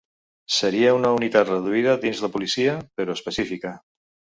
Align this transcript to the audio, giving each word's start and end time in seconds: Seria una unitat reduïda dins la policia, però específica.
Seria 0.55 0.93
una 1.01 1.11
unitat 1.19 1.53
reduïda 1.53 1.95
dins 2.09 2.25
la 2.27 2.33
policia, 2.39 2.77
però 2.99 3.23
específica. 3.23 3.81